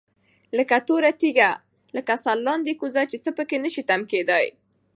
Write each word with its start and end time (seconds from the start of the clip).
لكه 0.57 0.77
توره 0.87 1.11
تيږه، 1.19 1.51
لكه 1.95 2.13
سرلاندي 2.23 2.73
كوزه 2.79 3.03
چي 3.11 3.17
څه 3.23 3.29
په 3.37 3.43
كي 3.49 3.57
نشي 3.63 3.83
تم 3.89 4.01
كېدى 4.11 4.43